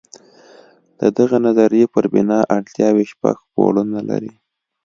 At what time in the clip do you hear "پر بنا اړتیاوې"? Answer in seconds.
1.93-3.05